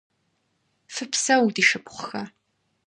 [0.93, 2.23] Фыпсэу, ди шыпхъухэ!